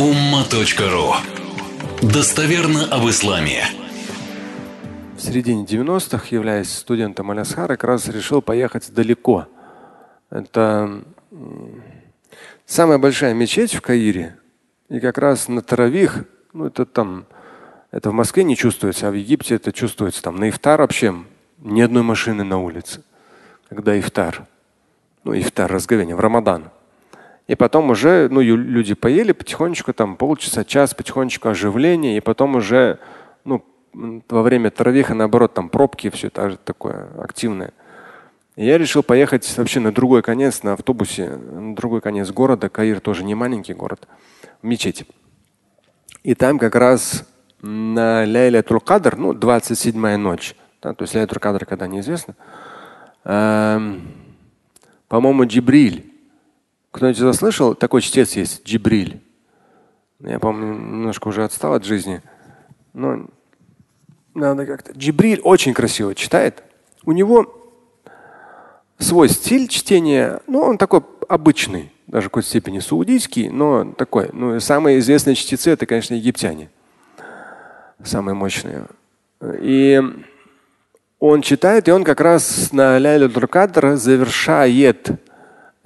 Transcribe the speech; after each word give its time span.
umma.ru 0.00 1.12
Достоверно 2.00 2.86
об 2.86 3.06
исламе. 3.10 3.64
В 5.14 5.20
середине 5.20 5.66
90-х, 5.66 6.28
являясь 6.30 6.72
студентом 6.72 7.30
Алясхара, 7.30 7.76
как 7.76 7.84
раз 7.84 8.08
решил 8.08 8.40
поехать 8.40 8.90
далеко. 8.94 9.46
Это 10.30 11.04
самая 12.64 12.96
большая 12.96 13.34
мечеть 13.34 13.74
в 13.74 13.82
Каире. 13.82 14.38
И 14.88 15.00
как 15.00 15.18
раз 15.18 15.48
на 15.48 15.60
Таравих, 15.60 16.24
ну 16.54 16.64
это 16.64 16.86
там, 16.86 17.26
это 17.90 18.08
в 18.08 18.14
Москве 18.14 18.42
не 18.44 18.56
чувствуется, 18.56 19.08
а 19.08 19.10
в 19.10 19.14
Египте 19.14 19.56
это 19.56 19.70
чувствуется. 19.70 20.22
Там 20.22 20.36
на 20.36 20.48
ифтар 20.48 20.80
вообще 20.80 21.14
ни 21.58 21.82
одной 21.82 22.02
машины 22.02 22.42
на 22.42 22.58
улице. 22.58 23.02
Когда 23.68 24.00
ифтар. 24.00 24.46
Ну, 25.24 25.38
ифтар, 25.38 25.70
разговение, 25.70 26.16
в 26.16 26.20
Рамадан. 26.20 26.70
И 27.50 27.56
потом 27.56 27.90
уже 27.90 28.28
ну, 28.30 28.40
люди 28.40 28.94
поели 28.94 29.32
потихонечку, 29.32 29.92
там 29.92 30.14
полчаса, 30.14 30.64
час, 30.64 30.94
потихонечку 30.94 31.48
оживление, 31.48 32.16
и 32.16 32.20
потом 32.20 32.54
уже 32.54 33.00
ну, 33.44 33.64
во 33.92 34.42
время 34.42 34.70
таравиха, 34.70 35.14
наоборот, 35.14 35.52
там 35.52 35.68
пробки, 35.68 36.10
все 36.10 36.28
это 36.28 36.56
такое 36.58 37.08
активное. 37.18 37.72
И 38.54 38.64
я 38.64 38.78
решил 38.78 39.02
поехать 39.02 39.52
вообще 39.58 39.80
на 39.80 39.90
другой 39.90 40.22
конец, 40.22 40.62
на 40.62 40.74
автобусе, 40.74 41.28
на 41.28 41.74
другой 41.74 42.00
конец 42.00 42.30
города. 42.30 42.68
Каир 42.68 43.00
тоже 43.00 43.24
не 43.24 43.34
маленький 43.34 43.74
город, 43.74 44.06
в 44.62 44.66
мечеть. 44.68 45.04
И 46.22 46.36
там 46.36 46.56
как 46.56 46.76
раз 46.76 47.28
на 47.62 48.24
Ляйля 48.26 48.62
Кадр, 48.62 49.16
ну, 49.16 49.32
27-я 49.32 50.18
ночь, 50.18 50.54
да, 50.80 50.94
то 50.94 51.02
есть 51.02 51.16
Ляйля 51.16 51.26
Кадр, 51.26 51.66
когда 51.66 51.88
неизвестно, 51.88 52.36
эм, 53.24 54.02
по-моему, 55.08 55.46
Джибриль 55.46 56.09
кто-нибудь 56.90 57.18
заслышал? 57.18 57.74
Такой 57.74 58.02
чтец 58.02 58.32
есть, 58.32 58.66
Джибриль. 58.66 59.20
Я, 60.20 60.38
помню, 60.38 60.66
немножко 60.74 61.28
уже 61.28 61.44
отстал 61.44 61.74
от 61.74 61.84
жизни. 61.84 62.22
Но 62.92 63.26
надо 64.34 64.66
как-то. 64.66 64.92
Джибриль 64.92 65.40
очень 65.42 65.72
красиво 65.72 66.14
читает. 66.14 66.62
У 67.04 67.12
него 67.12 67.56
свой 68.98 69.28
стиль 69.28 69.68
чтения, 69.68 70.40
ну, 70.46 70.60
он 70.60 70.78
такой 70.78 71.02
обычный, 71.28 71.92
даже 72.06 72.26
в 72.26 72.30
какой-то 72.30 72.48
степени 72.48 72.80
саудийский, 72.80 73.48
но 73.48 73.92
такой. 73.92 74.30
Ну, 74.32 74.60
самые 74.60 74.98
известные 74.98 75.36
чтецы 75.36 75.70
это, 75.70 75.86
конечно, 75.86 76.14
египтяне. 76.14 76.70
Самые 78.02 78.34
мощные. 78.34 78.86
И 79.60 80.02
он 81.18 81.42
читает, 81.42 81.88
и 81.88 81.92
он 81.92 82.04
как 82.04 82.20
раз 82.20 82.72
на 82.72 82.98
Ляйлю 82.98 83.30
Кадр 83.48 83.96
завершает 83.96 85.10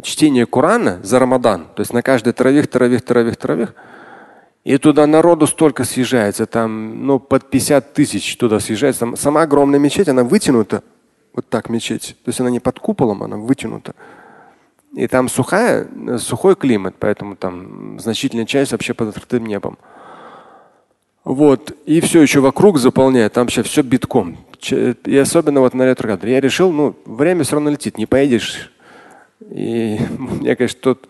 чтение 0.05 0.47
Корана 0.47 1.01
за 1.03 1.19
Рамадан, 1.19 1.67
то 1.75 1.81
есть 1.81 1.93
на 1.93 2.03
каждый 2.03 2.33
таравих, 2.33 2.69
таравих, 2.69 3.03
таравих, 3.03 3.37
таравих, 3.37 3.75
и 4.63 4.79
туда 4.79 5.07
народу 5.07 5.47
столько 5.47 5.85
съезжается, 5.85 6.47
там 6.47 7.07
ну, 7.07 7.19
под 7.19 7.51
50 7.51 7.93
тысяч 7.93 8.37
туда 8.37 8.61
съезжается. 8.61 9.01
Там 9.01 9.17
сама 9.17 9.43
огромная 9.43 9.79
мечеть, 9.79 10.09
она 10.09 10.25
вытянута, 10.25 10.83
вот 11.35 11.49
так 11.49 11.69
мечеть. 11.69 12.17
То 12.25 12.31
есть 12.31 12.41
она 12.41 12.49
не 12.51 12.61
под 12.61 12.79
куполом, 12.79 13.23
она 13.23 13.37
вытянута. 13.37 13.95
И 14.95 15.07
там 15.07 15.29
сухая, 15.29 15.89
сухой 16.19 16.55
климат, 16.57 16.95
поэтому 16.99 17.37
там 17.37 17.99
значительная 18.01 18.47
часть 18.47 18.73
вообще 18.73 18.95
под 18.95 19.09
открытым 19.09 19.45
небом. 19.45 19.77
Вот. 21.25 21.73
И 21.85 22.01
все 22.01 22.23
еще 22.23 22.41
вокруг 22.41 22.79
заполняет, 22.79 23.35
там 23.35 23.45
вообще 23.45 23.63
все 23.63 23.83
битком. 23.83 24.39
И 24.71 25.19
особенно 25.19 25.61
вот 25.61 25.75
на 25.75 25.85
ретро 25.85 26.19
Я 26.23 26.41
решил, 26.41 26.73
ну, 26.73 26.97
время 27.05 27.45
все 27.45 27.57
равно 27.57 27.71
летит, 27.71 27.99
не 27.99 28.07
поедешь 28.07 28.71
и 29.51 29.99
мне, 30.19 30.57
конечно, 30.57 30.81
тут 30.81 31.09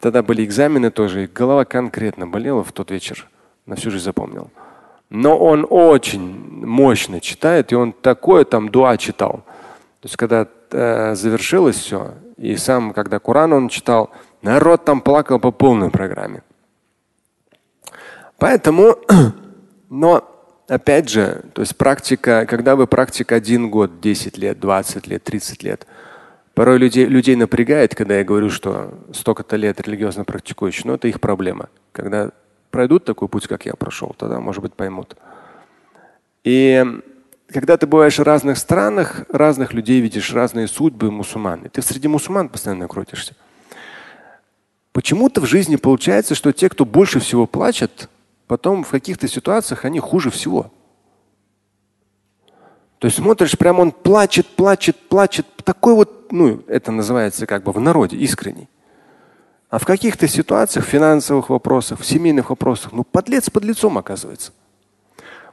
тогда 0.00 0.22
были 0.22 0.44
экзамены 0.44 0.90
тоже, 0.90 1.24
и 1.24 1.26
голова 1.26 1.64
конкретно 1.64 2.26
болела 2.26 2.64
в 2.64 2.72
тот 2.72 2.90
вечер. 2.90 3.28
На 3.66 3.76
всю 3.76 3.90
жизнь 3.90 4.04
запомнил. 4.04 4.50
Но 5.10 5.38
он 5.38 5.66
очень 5.68 6.20
мощно 6.66 7.20
читает, 7.20 7.72
и 7.72 7.74
он 7.74 7.92
такое 7.92 8.44
там 8.44 8.68
дуа 8.68 8.96
читал. 8.96 9.44
То 10.00 10.06
есть, 10.06 10.16
когда 10.16 10.46
э, 10.70 11.14
завершилось 11.14 11.76
все, 11.76 12.14
и 12.36 12.56
сам, 12.56 12.92
когда 12.92 13.18
Коран 13.18 13.52
он 13.52 13.68
читал, 13.68 14.10
народ 14.40 14.84
там 14.84 15.00
плакал 15.00 15.38
по 15.38 15.50
полной 15.50 15.90
программе. 15.90 16.42
Поэтому, 18.38 18.96
но 19.90 20.24
опять 20.68 21.10
же, 21.10 21.44
то 21.52 21.60
есть 21.60 21.76
практика, 21.76 22.46
когда 22.48 22.76
вы 22.76 22.86
практика 22.86 23.34
один 23.34 23.68
год, 23.68 24.00
10 24.00 24.38
лет, 24.38 24.58
20 24.58 25.06
лет, 25.06 25.22
30 25.22 25.62
лет– 25.62 25.86
Порой 26.60 26.76
людей, 26.76 27.06
людей 27.06 27.36
напрягает, 27.36 27.94
когда 27.94 28.18
я 28.18 28.22
говорю, 28.22 28.50
что 28.50 28.92
столько-то 29.14 29.56
лет 29.56 29.80
религиозно 29.80 30.26
практикующий, 30.26 30.82
но 30.84 30.96
это 30.96 31.08
их 31.08 31.18
проблема. 31.18 31.70
Когда 31.90 32.32
пройдут 32.70 33.06
такой 33.06 33.28
путь, 33.28 33.46
как 33.46 33.64
я 33.64 33.72
прошел, 33.72 34.14
тогда, 34.18 34.40
может 34.40 34.60
быть, 34.60 34.74
поймут. 34.74 35.16
И 36.44 36.84
когда 37.46 37.78
ты 37.78 37.86
бываешь 37.86 38.18
в 38.18 38.22
разных 38.24 38.58
странах, 38.58 39.24
разных 39.30 39.72
людей 39.72 40.02
видишь, 40.02 40.34
разные 40.34 40.68
судьбы 40.68 41.10
мусульман. 41.10 41.62
И 41.62 41.70
ты 41.70 41.80
среди 41.80 42.08
мусульман 42.08 42.50
постоянно 42.50 42.88
крутишься. 42.88 43.34
Почему-то 44.92 45.40
в 45.40 45.46
жизни 45.46 45.76
получается, 45.76 46.34
что 46.34 46.52
те, 46.52 46.68
кто 46.68 46.84
больше 46.84 47.20
всего 47.20 47.46
плачет, 47.46 48.10
потом 48.46 48.84
в 48.84 48.90
каких-то 48.90 49.28
ситуациях 49.28 49.86
они 49.86 49.98
хуже 49.98 50.30
всего. 50.30 50.70
То 53.00 53.06
есть 53.06 53.16
смотришь, 53.16 53.56
прям 53.56 53.80
он 53.80 53.92
плачет, 53.92 54.46
плачет, 54.46 54.94
плачет. 55.08 55.46
Такой 55.64 55.94
вот, 55.94 56.30
ну, 56.30 56.62
это 56.66 56.92
называется 56.92 57.46
как 57.46 57.62
бы 57.62 57.72
в 57.72 57.80
народе 57.80 58.18
искренний. 58.18 58.68
А 59.70 59.78
в 59.78 59.86
каких-то 59.86 60.28
ситуациях, 60.28 60.84
финансовых 60.84 61.48
вопросах, 61.48 62.00
в 62.00 62.06
семейных 62.06 62.50
вопросах, 62.50 62.92
ну, 62.92 63.02
подлец 63.02 63.48
под 63.48 63.64
лицом 63.64 63.96
оказывается. 63.96 64.52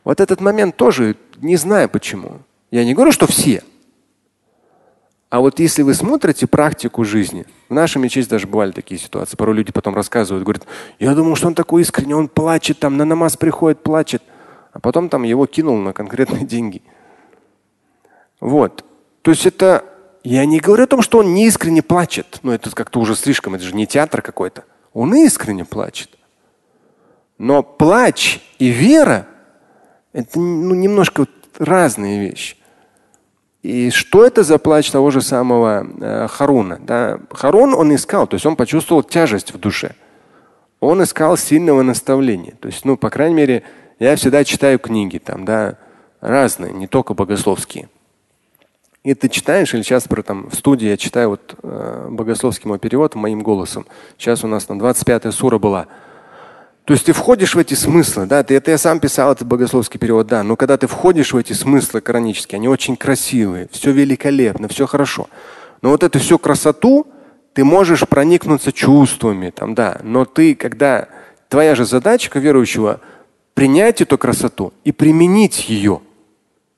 Вот 0.03 0.19
этот 0.19 0.41
момент 0.41 0.75
тоже 0.75 1.15
не 1.37 1.55
знаю 1.55 1.87
почему. 1.87 2.41
Я 2.69 2.83
не 2.83 2.93
говорю, 2.93 3.13
что 3.13 3.27
все. 3.27 3.63
А 5.29 5.39
вот 5.39 5.59
если 5.61 5.83
вы 5.83 5.93
смотрите 5.93 6.47
практику 6.47 7.05
жизни, 7.05 7.45
в 7.69 7.73
нашей 7.73 7.99
мечети 7.99 8.27
даже 8.27 8.45
бывали 8.45 8.73
такие 8.73 8.99
ситуации. 8.99 9.37
Порой 9.37 9.55
люди 9.55 9.71
потом 9.71 9.95
рассказывают, 9.95 10.43
говорят, 10.43 10.67
я 10.99 11.15
думал, 11.15 11.37
что 11.37 11.47
он 11.47 11.55
такой 11.55 11.83
искренний, 11.83 12.13
он 12.13 12.27
плачет, 12.27 12.79
там 12.79 12.97
на 12.97 13.05
намаз 13.05 13.37
приходит, 13.37 13.83
плачет. 13.83 14.21
А 14.73 14.81
потом 14.81 15.07
там 15.07 15.23
его 15.23 15.45
кинул 15.45 15.77
на 15.77 15.93
конкретные 15.93 16.45
деньги. 16.45 16.81
Вот. 18.39 18.85
То 19.21 19.31
есть 19.31 19.45
это, 19.45 19.83
я 20.23 20.45
не 20.45 20.59
говорю 20.59 20.83
о 20.83 20.87
том, 20.87 21.01
что 21.01 21.19
он 21.19 21.33
не 21.33 21.47
искренне 21.47 21.81
плачет. 21.81 22.39
Но 22.43 22.53
это 22.53 22.71
как-то 22.71 22.99
уже 22.99 23.15
слишком, 23.15 23.55
это 23.55 23.63
же 23.63 23.75
не 23.75 23.87
театр 23.87 24.21
какой-то. 24.21 24.63
Он 24.93 25.13
искренне 25.15 25.65
плачет. 25.65 26.09
Но 27.37 27.61
плач 27.61 28.39
и 28.57 28.69
вера– 28.69 29.27
это 30.13 30.39
ну, 30.39 30.73
немножко 30.73 31.21
вот 31.21 31.29
разные 31.59 32.19
вещи. 32.19 32.57
И 33.63 33.89
что 33.89 34.25
это 34.25 34.43
за 34.43 34.57
плач 34.59 34.89
того 34.89 35.11
же 35.11 35.21
самого 35.21 35.85
э, 35.99 36.27
Харуна? 36.27 36.79
Да? 36.79 37.19
Харун 37.31 37.73
он 37.73 37.93
искал, 37.93 38.25
то 38.27 38.35
есть 38.35 38.45
он 38.45 38.55
почувствовал 38.55 39.03
тяжесть 39.03 39.53
в 39.53 39.59
душе. 39.59 39.95
Он 40.79 41.03
искал 41.03 41.37
сильного 41.37 41.81
наставления. 41.81 42.53
То 42.59 42.67
есть, 42.67 42.85
ну, 42.85 42.97
по 42.97 43.09
крайней 43.09 43.35
мере, 43.35 43.63
я 43.99 44.15
всегда 44.15 44.43
читаю 44.43 44.79
книги 44.79 45.17
там, 45.17 45.43
да, 45.43 45.77
разные, 46.21 46.71
не 46.71 46.87
только 46.87 47.13
богословские. 47.13 47.89
И 49.07 49.13
ты 49.13 49.29
читаешь, 49.29 49.73
или 49.73 49.83
сейчас 49.83 50.05
про 50.05 50.21
там 50.21 50.49
в 50.49 50.55
студии 50.55 50.89
я 50.89 50.97
читаю 50.97 51.29
вот 51.29 51.55
э, 51.63 52.07
богословский 52.11 52.67
мой 52.67 52.77
перевод 52.77 53.15
моим 53.15 53.39
голосом. 53.39 53.85
Сейчас 54.17 54.43
у 54.43 54.47
нас 54.47 54.67
на 54.67 54.77
25 54.77 55.33
сура 55.33 55.57
была. 55.57 55.87
То 56.83 56.91
есть 56.91 57.05
ты 57.05 57.13
входишь 57.13 57.55
в 57.55 57.57
эти 57.57 57.73
смыслы, 57.73 58.25
да, 58.25 58.43
ты, 58.43 58.55
это 58.55 58.71
я 58.71 58.77
сам 58.77 58.99
писал 58.99 59.31
этот 59.31 59.47
богословский 59.47 59.97
перевод, 59.97 60.27
да, 60.27 60.43
но 60.43 60.57
когда 60.57 60.75
ты 60.75 60.87
входишь 60.87 61.31
в 61.31 61.37
эти 61.37 61.53
смыслы 61.53 62.01
коранические, 62.01 62.57
они 62.57 62.67
очень 62.67 62.97
красивые, 62.97 63.69
все 63.71 63.93
великолепно, 63.93 64.67
все 64.67 64.85
хорошо. 64.85 65.29
Но 65.81 65.91
вот 65.91 66.03
эту 66.03 66.19
всю 66.19 66.37
красоту 66.37 67.07
ты 67.53 67.63
можешь 67.63 68.05
проникнуться 68.09 68.73
чувствами, 68.73 69.51
там, 69.51 69.73
да, 69.73 70.01
но 70.03 70.25
ты, 70.25 70.53
когда 70.53 71.07
твоя 71.47 71.75
же 71.75 71.85
задача 71.85 72.37
верующего 72.37 72.99
принять 73.53 74.01
эту 74.01 74.17
красоту 74.17 74.73
и 74.83 74.91
применить 74.91 75.69
ее– 75.69 76.01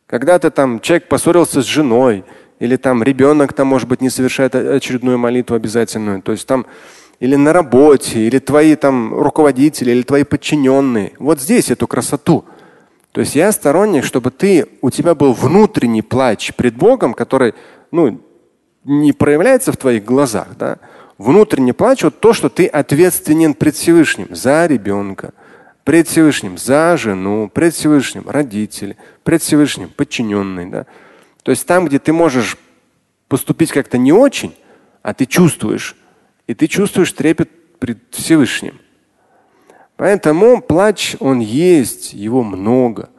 когда-то 0.10 0.50
там 0.50 0.80
человек 0.80 1.08
поссорился 1.08 1.62
с 1.62 1.66
женой, 1.66 2.24
или 2.60 2.76
там 2.78 3.04
ребенок 3.04 3.54
там, 3.54 3.68
может 3.68 3.88
быть, 3.88 4.02
не 4.02 4.10
совершает 4.10 4.56
очередную 4.56 5.20
молитву 5.20 5.56
обязательную. 5.56 6.22
То 6.24 6.32
есть 6.32 6.48
там 6.48 6.66
или 7.20 7.36
на 7.36 7.54
работе, 7.54 8.20
или 8.20 8.40
твои 8.40 8.76
там 8.76 9.14
руководители, 9.14 9.92
или 9.92 10.02
твои 10.02 10.24
подчиненные. 10.24 11.14
Вот 11.20 11.40
здесь 11.40 11.70
эту 11.70 11.86
красоту. 11.86 12.44
То 13.12 13.22
есть 13.22 13.36
я 13.36 13.52
сторонник, 13.52 14.04
чтобы 14.04 14.32
ты, 14.32 14.68
у 14.82 14.90
тебя 14.90 15.14
был 15.14 15.34
внутренний 15.34 16.02
плач 16.02 16.54
пред 16.56 16.76
Богом, 16.76 17.14
который 17.14 17.54
ну, 17.92 18.20
не 18.86 19.14
проявляется 19.14 19.72
в 19.72 19.78
твоих 19.78 20.06
глазах. 20.06 20.48
Да? 20.58 20.78
Внутренний 21.20 21.74
плач 21.74 22.04
вот 22.04 22.20
то, 22.20 22.34
что 22.34 22.50
ты 22.50 22.66
ответственен 22.66 23.54
пред 23.54 23.76
Всевышним 23.76 24.28
за 24.32 24.66
ребенка, 24.66 25.34
пред 25.90 26.08
Всевышним 26.08 26.60
за 26.60 26.98
жену, 26.98 27.50
пред 27.52 27.74
Всевышним 27.74 28.30
родители, 28.30 28.96
пред 29.24 29.42
Всевышним 29.42 29.90
подчиненный. 29.90 30.68
Да? 30.68 30.86
То 31.42 31.50
есть 31.50 31.66
там, 31.66 31.88
где 31.88 31.98
ты 31.98 32.14
можешь 32.14 32.58
поступить 33.28 33.72
как-то 33.72 33.98
не 33.98 34.14
очень, 34.14 34.54
а 35.02 35.16
ты 35.16 35.26
чувствуешь, 35.26 35.96
и 36.46 36.54
ты 36.54 36.68
чувствуешь 36.68 37.12
трепет 37.12 37.50
пред 37.80 37.98
Всевышним. 38.12 38.80
Поэтому 39.96 40.62
плач, 40.62 41.16
он 41.20 41.40
есть, 41.40 42.14
его 42.14 42.44
много. 42.44 43.10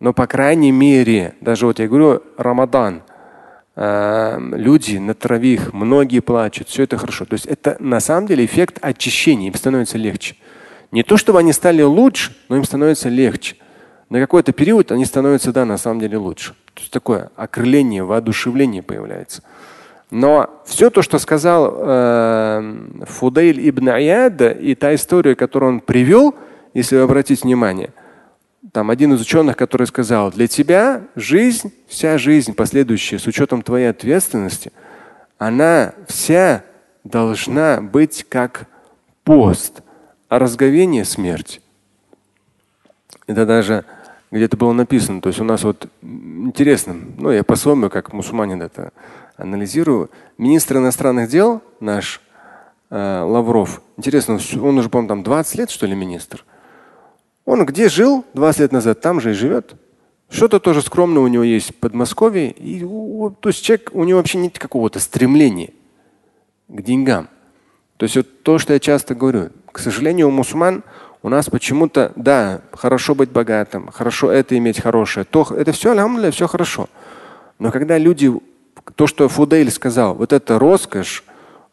Но, 0.00 0.14
по 0.14 0.26
крайней 0.26 0.72
мере, 0.72 1.34
даже 1.42 1.66
вот 1.66 1.78
я 1.78 1.88
говорю, 1.88 2.22
Рамадан, 2.38 3.02
э, 3.76 4.38
люди 4.52 4.96
на 4.96 5.12
травих, 5.12 5.74
многие 5.74 6.20
плачут, 6.20 6.70
все 6.70 6.84
это 6.84 6.96
хорошо. 6.96 7.26
То 7.26 7.34
есть 7.34 7.44
это 7.44 7.76
на 7.80 8.00
самом 8.00 8.28
деле 8.28 8.46
эффект 8.46 8.78
очищения, 8.80 9.48
им 9.48 9.54
становится 9.54 9.98
легче. 9.98 10.36
Не 10.90 11.02
то, 11.02 11.16
чтобы 11.16 11.38
они 11.38 11.52
стали 11.52 11.82
лучше, 11.82 12.36
но 12.48 12.56
им 12.56 12.64
становится 12.64 13.08
легче. 13.08 13.56
На 14.08 14.20
какой-то 14.20 14.52
период 14.52 14.90
они 14.90 15.04
становятся, 15.04 15.52
да, 15.52 15.64
на 15.64 15.76
самом 15.76 16.00
деле 16.00 16.16
лучше. 16.16 16.54
То 16.74 16.80
есть 16.80 16.92
такое 16.92 17.30
окрыление, 17.36 18.04
воодушевление 18.04 18.82
появляется. 18.82 19.42
Но 20.10 20.62
все 20.64 20.88
то, 20.88 21.02
что 21.02 21.18
сказал 21.18 21.74
э, 21.76 23.04
Фудейль 23.06 23.68
ибн 23.68 23.90
Аяда 23.90 24.50
и 24.50 24.74
та 24.74 24.94
история, 24.94 25.34
которую 25.34 25.74
он 25.74 25.80
привел, 25.80 26.34
если 26.72 26.96
вы 26.96 27.02
обратите 27.02 27.42
внимание, 27.42 27.92
там 28.72 28.90
один 28.90 29.12
из 29.12 29.20
ученых, 29.20 29.56
который 29.56 29.86
сказал, 29.86 30.30
для 30.30 30.48
тебя 30.48 31.02
жизнь, 31.14 31.72
вся 31.88 32.16
жизнь 32.16 32.54
последующая, 32.54 33.18
с 33.18 33.26
учетом 33.26 33.62
твоей 33.62 33.90
ответственности, 33.90 34.72
она 35.36 35.92
вся 36.06 36.64
должна 37.04 37.80
быть 37.82 38.24
как 38.28 38.66
пост, 39.24 39.82
а 40.28 40.38
разговение– 40.38 41.04
смерть. 41.06 41.60
Это 43.26 43.46
даже 43.46 43.84
где-то 44.30 44.56
было 44.56 44.72
написано. 44.72 45.20
То 45.20 45.28
есть 45.28 45.40
у 45.40 45.44
нас 45.44 45.62
вот 45.64 45.88
интересно, 46.02 46.96
ну 47.16 47.30
я 47.30 47.44
по-своему, 47.44 47.88
как 47.88 48.12
мусульманин 48.12 48.62
это 48.62 48.92
анализирую. 49.36 50.10
Министр 50.36 50.78
иностранных 50.78 51.30
дел 51.30 51.62
наш 51.80 52.20
э, 52.90 53.22
Лавров, 53.22 53.82
интересно, 53.96 54.38
он 54.62 54.78
уже, 54.78 54.88
по-моему, 54.88 55.08
там 55.08 55.22
20 55.22 55.54
лет, 55.56 55.70
что 55.70 55.86
ли, 55.86 55.94
министр. 55.94 56.44
Он 57.44 57.64
где 57.64 57.88
жил 57.88 58.24
20 58.34 58.60
лет 58.60 58.72
назад, 58.72 59.00
там 59.00 59.20
же 59.20 59.30
и 59.30 59.34
живет. 59.34 59.74
Что-то 60.28 60.60
тоже 60.60 60.82
скромное 60.82 61.22
у 61.22 61.28
него 61.28 61.42
есть 61.42 61.70
в 61.70 61.74
Подмосковье. 61.76 62.50
И, 62.50 62.80
то 62.80 63.48
есть 63.48 63.62
человек, 63.62 63.90
у 63.94 64.04
него 64.04 64.18
вообще 64.18 64.36
нет 64.36 64.58
какого-то 64.58 65.00
стремления 65.00 65.70
к 66.68 66.82
деньгам. 66.82 67.28
То 67.98 68.04
есть 68.04 68.16
вот 68.16 68.42
то, 68.44 68.58
что 68.58 68.72
я 68.72 68.78
часто 68.78 69.14
говорю, 69.14 69.50
к 69.70 69.80
сожалению, 69.80 70.28
у 70.28 70.30
мусульман 70.30 70.84
у 71.22 71.28
нас 71.28 71.50
почему-то, 71.50 72.12
да, 72.14 72.62
хорошо 72.72 73.16
быть 73.16 73.30
богатым, 73.30 73.90
хорошо 73.90 74.30
это 74.30 74.56
иметь 74.56 74.80
хорошее, 74.80 75.26
то 75.28 75.46
это 75.50 75.72
все, 75.72 75.90
алхамдулillah, 75.90 76.30
все 76.30 76.46
хорошо. 76.46 76.88
Но 77.58 77.72
когда 77.72 77.98
люди, 77.98 78.32
то, 78.94 79.08
что 79.08 79.28
Фудель 79.28 79.70
сказал, 79.72 80.14
вот 80.14 80.32
это 80.32 80.60
роскошь, 80.60 81.24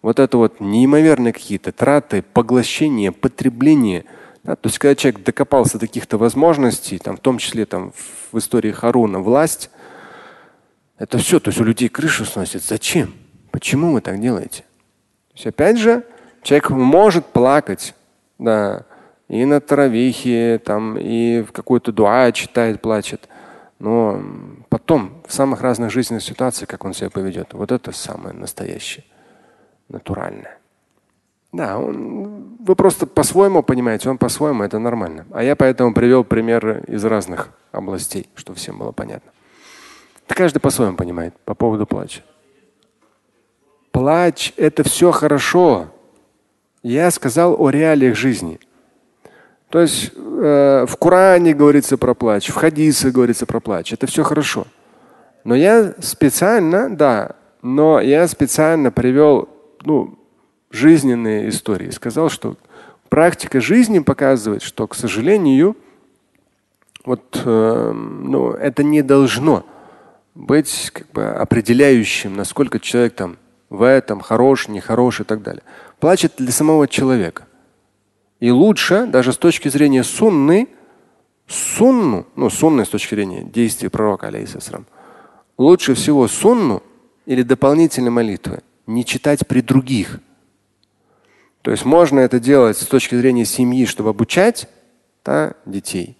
вот 0.02 0.20
это 0.20 0.38
вот 0.38 0.60
неимоверные 0.60 1.32
какие-то 1.32 1.72
траты, 1.72 2.24
поглощение, 2.24 3.12
потребление, 3.12 4.06
да, 4.44 4.56
то 4.56 4.68
есть 4.68 4.80
когда 4.80 4.96
человек 4.96 5.24
докопался 5.24 5.78
до 5.78 5.86
каких-то 5.86 6.18
возможностей, 6.18 6.98
там, 6.98 7.18
в 7.18 7.20
том 7.20 7.38
числе 7.38 7.68
там, 7.68 7.94
в 8.32 8.38
истории 8.40 8.72
Харуна 8.72 9.20
власть, 9.20 9.70
это 10.98 11.20
все, 11.20 11.40
то 11.40 11.50
есть 11.50 11.62
у 11.62 11.64
людей 11.64 11.90
крышу 11.90 12.26
сносит. 12.26 12.64
Зачем? 12.64 13.14
Почему 13.52 13.94
вы 13.94 14.02
так 14.02 14.20
делаете? 14.20 14.64
То 15.30 15.36
есть 15.36 15.48
опять 15.48 15.78
же, 15.78 16.04
человек 16.46 16.70
может 16.70 17.26
плакать, 17.26 17.96
да, 18.38 18.84
и 19.28 19.44
на 19.46 19.60
таравихе, 19.60 20.62
там, 20.64 20.96
и 20.98 21.42
в 21.42 21.52
какую-то 21.52 21.92
дуа 21.92 22.32
читает, 22.32 22.82
плачет. 22.82 23.28
Но 23.80 24.22
потом, 24.70 25.24
в 25.28 25.34
самых 25.34 25.62
разных 25.62 25.92
жизненных 25.92 26.24
ситуациях, 26.24 26.70
как 26.70 26.86
он 26.86 26.94
себя 26.94 27.10
поведет, 27.10 27.54
вот 27.54 27.72
это 27.72 27.92
самое 27.92 28.36
настоящее, 28.36 29.04
натуральное. 29.90 30.60
Да, 31.52 31.80
он, 31.80 32.58
вы 32.60 32.76
просто 32.76 33.08
по-своему 33.08 33.64
понимаете, 33.64 34.10
он 34.10 34.20
по-своему, 34.20 34.64
это 34.64 34.78
нормально. 34.78 35.26
А 35.32 35.44
я 35.44 35.56
поэтому 35.56 35.94
привел 35.94 36.24
примеры 36.24 36.84
из 36.88 37.04
разных 37.06 37.50
областей, 37.72 38.30
чтобы 38.36 38.60
всем 38.60 38.78
было 38.78 38.92
понятно. 38.92 39.32
Это 40.26 40.36
каждый 40.36 40.60
по-своему 40.60 40.96
понимает 40.96 41.34
по 41.40 41.56
поводу 41.56 41.88
плача. 41.88 42.22
Плач– 43.92 44.54
это 44.58 44.84
все 44.84 45.12
хорошо. 45.12 45.88
Я 46.86 47.10
сказал 47.10 47.56
о 47.60 47.72
реалиях 47.72 48.16
жизни. 48.16 48.60
То 49.70 49.82
есть 49.82 50.12
э, 50.16 50.86
в 50.88 50.96
Коране 50.98 51.56
говорится 51.56 51.98
про 51.98 52.14
плач, 52.14 52.50
в 52.50 52.54
хадисе 52.54 53.10
говорится 53.10 53.48
про 53.48 53.60
плач. 53.60 53.92
Это 53.92 54.06
все 54.06 54.22
хорошо. 54.22 54.68
Но 55.44 55.56
я 55.56 55.96
специально, 56.00 56.96
да, 56.96 57.38
но 57.64 58.00
я 58.00 58.28
специально 58.28 58.92
привел 58.92 59.50
ну, 59.84 60.20
жизненные 60.70 61.50
истории. 61.50 61.90
Сказал, 61.90 62.30
что 62.30 62.56
практика 63.10 63.62
жизни 63.62 63.98
показывает, 63.98 64.62
что, 64.62 64.86
к 64.86 64.94
сожалению, 64.94 65.76
вот, 67.04 67.42
э, 67.44 67.92
ну, 67.94 68.52
это 68.52 68.84
не 68.84 69.02
должно 69.02 69.66
быть 70.36 70.92
как 70.94 71.10
бы, 71.14 71.26
определяющим, 71.30 72.36
насколько 72.36 72.80
человек 72.80 73.16
там 73.16 73.38
в 73.72 73.82
этом 73.82 74.20
хорош, 74.20 74.68
нехорош 74.68 75.22
и 75.22 75.24
так 75.24 75.42
далее. 75.42 75.64
Плачет 76.00 76.34
для 76.38 76.52
самого 76.52 76.88
человека. 76.88 77.48
И 78.40 78.52
лучше, 78.52 79.06
даже 79.06 79.34
с 79.34 79.38
точки 79.38 79.70
зрения 79.70 80.04
сунны, 80.04 80.68
сунну, 81.48 82.28
ну 82.36 82.50
сунны 82.50 82.86
с 82.86 82.90
точки 82.90 83.16
зрения 83.16 83.44
действий 83.44 83.90
пророка, 83.90 84.28
алейхиссалам, 84.28 84.86
лучше 85.58 85.94
всего 85.94 86.28
сунну 86.28 86.84
или 87.26 87.44
дополнительные 87.44 88.12
молитвы 88.12 88.60
не 88.88 89.06
читать 89.06 89.48
при 89.48 89.62
других. 89.62 90.20
То 91.62 91.72
есть 91.72 91.86
можно 91.86 92.20
это 92.20 92.40
делать 92.40 92.78
с 92.78 92.86
точки 92.86 93.16
зрения 93.16 93.46
семьи, 93.46 93.86
чтобы 93.86 94.10
обучать 94.10 94.70
да, 95.24 95.54
детей. 95.66 96.18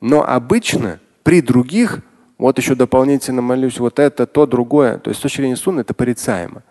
Но 0.00 0.22
обычно 0.26 1.00
при 1.22 1.42
других, 1.42 2.00
вот 2.38 2.56
еще 2.58 2.74
дополнительно 2.74 3.42
молюсь, 3.42 3.78
вот 3.78 3.98
это, 3.98 4.26
то, 4.26 4.46
другое. 4.46 4.98
То 4.98 5.10
есть 5.10 5.20
с 5.20 5.22
точки 5.22 5.38
зрения 5.38 5.56
сунны 5.56 5.80
это 5.80 5.92
порицаемо. 5.92 6.62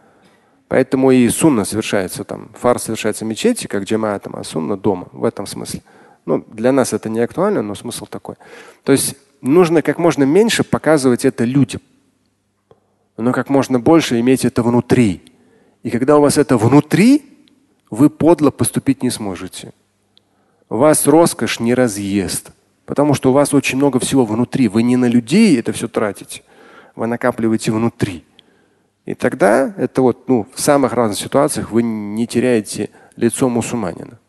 Поэтому 0.68 1.12
и 1.12 1.30
сунна 1.30 1.64
совершается 1.64 2.24
там, 2.24 2.50
фар 2.60 2.80
совершается 2.80 3.24
в 3.24 3.28
мечети, 3.28 3.68
как 3.68 3.84
джамаатом, 3.84 4.36
а 4.36 4.44
сунна 4.44 4.78
дома. 4.78 5.08
В 5.12 5.24
этом 5.24 5.46
смысле. 5.46 5.84
Ну, 6.26 6.44
для 6.52 6.72
нас 6.72 6.92
это 6.92 7.08
не 7.08 7.20
актуально, 7.20 7.62
но 7.62 7.76
смысл 7.76 8.08
такой. 8.08 8.36
То 8.84 8.92
есть 8.92 9.16
нужно 9.42 9.82
как 9.82 10.00
можно 10.00 10.24
меньше 10.24 10.64
показывать 10.64 11.24
это 11.24 11.44
людям, 11.44 11.82
но 13.16 13.32
как 13.32 13.50
можно 13.50 13.80
больше 13.80 14.20
иметь 14.20 14.44
это 14.44 14.64
внутри. 14.64 15.22
И 15.84 15.92
когда 15.92 16.18
у 16.18 16.22
вас 16.22 16.38
это 16.38 16.58
внутри, 16.58 17.24
вы 17.92 18.10
подло 18.10 18.50
поступить 18.50 19.04
не 19.04 19.12
сможете. 19.12 19.72
Вас 20.68 21.06
роскошь 21.06 21.60
не 21.60 21.76
разъест, 21.76 22.50
потому 22.88 23.14
что 23.14 23.30
у 23.30 23.34
вас 23.34 23.54
очень 23.54 23.78
много 23.78 24.00
всего 24.00 24.26
внутри. 24.26 24.68
Вы 24.68 24.81
не 24.81 24.98
на 24.98 25.06
людей 25.06 25.60
это 25.60 25.72
все 25.74 25.88
тратите, 25.88 26.42
вы 26.95 27.06
накапливаете 27.06 27.72
внутри. 27.72 28.26
И 29.06 29.14
тогда 29.14 29.74
это 29.78 30.02
вот, 30.02 30.28
ну, 30.28 30.47
в 30.54 30.59
самых 30.59 30.94
разных 30.94 31.19
ситуациях 31.19 31.71
вы 31.71 31.83
не 31.83 32.26
теряете 32.26 32.90
лицо 33.16 33.47
мусульманина. 33.50 34.19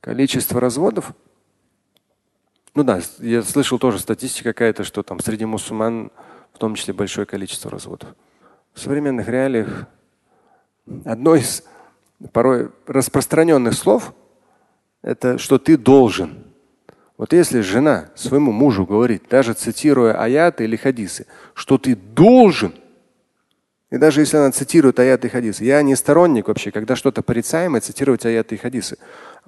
Количество 0.00 0.60
разводов. 0.60 1.12
Ну 2.74 2.84
да, 2.84 3.00
я 3.18 3.42
слышал 3.42 3.78
тоже 3.78 3.98
статистика 3.98 4.52
какая-то, 4.52 4.84
что 4.84 5.02
там 5.02 5.20
среди 5.20 5.44
мусульман 5.44 6.10
в 6.52 6.58
том 6.58 6.74
числе 6.74 6.92
большое 6.92 7.26
количество 7.26 7.70
разводов. 7.70 8.14
В 8.74 8.80
современных 8.80 9.28
реалиях 9.28 9.86
одно 11.04 11.34
из 11.34 11.64
порой 12.32 12.70
распространенных 12.86 13.74
слов– 13.74 14.14
это 15.02 15.38
что 15.38 15.58
ты 15.58 15.78
должен. 15.78 16.49
Вот 17.20 17.34
если 17.34 17.60
жена 17.60 18.08
своему 18.14 18.50
мужу 18.50 18.86
говорит, 18.86 19.24
даже 19.28 19.52
цитируя 19.52 20.14
аяты 20.14 20.64
или 20.64 20.74
хадисы, 20.74 21.26
что 21.52 21.76
ты 21.76 21.94
должен, 21.94 22.72
и 23.90 23.98
даже 23.98 24.22
если 24.22 24.38
она 24.38 24.50
цитирует 24.52 24.98
аяты 24.98 25.26
и 25.26 25.30
хадисы, 25.30 25.64
я 25.64 25.82
не 25.82 25.96
сторонник 25.96 26.48
вообще, 26.48 26.70
когда 26.70 26.96
что-то 26.96 27.20
порицаемое, 27.20 27.82
цитировать 27.82 28.24
аяты 28.24 28.54
и 28.54 28.58
хадисы. 28.58 28.96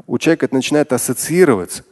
У 0.07 0.19
человека 0.19 0.45
это 0.45 0.55
начинает 0.55 0.93
ассоциироваться. 0.93 1.85